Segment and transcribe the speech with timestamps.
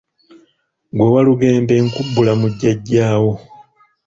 [0.95, 3.33] Ggwe Walugembe nkubbula mu jjajja wo.